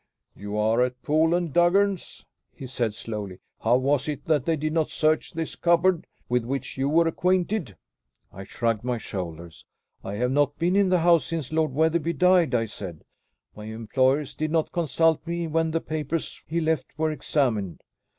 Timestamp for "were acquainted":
6.89-7.77